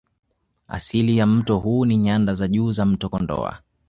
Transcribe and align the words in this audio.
Asili 0.67 1.17
ya 1.17 1.25
mto 1.25 1.57
huu 1.57 1.85
ni 1.85 1.97
Nyanda 1.97 2.33
za 2.33 2.47
Juu 2.47 2.71
za 2.71 2.85
mto 2.85 3.09
Kondoa 3.09 3.59